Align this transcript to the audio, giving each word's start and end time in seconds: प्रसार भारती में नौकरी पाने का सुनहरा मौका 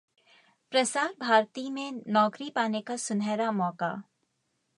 प्रसार 0.71 1.13
भारती 1.19 1.69
में 1.71 2.01
नौकरी 2.07 2.49
पाने 2.55 2.81
का 2.81 2.97
सुनहरा 2.97 3.51
मौका 3.51 3.93